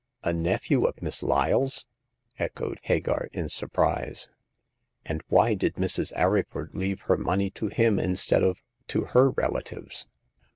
[0.23, 1.85] A nephew of Miss Lyle's!"
[2.39, 4.29] echoed Hagar, in surprise.
[5.05, 6.11] And why did Mrs.
[6.13, 10.07] Arryford leave her money to him instead of to her relatives